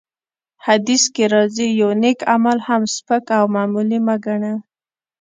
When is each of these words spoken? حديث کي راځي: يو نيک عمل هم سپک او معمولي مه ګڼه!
حديث 0.65 1.03
کي 1.15 1.25
راځي: 1.33 1.67
يو 1.81 1.89
نيک 2.01 2.19
عمل 2.33 2.57
هم 2.67 2.83
سپک 2.95 3.25
او 3.37 3.45
معمولي 3.55 3.99
مه 4.05 4.15
ګڼه! 4.25 4.53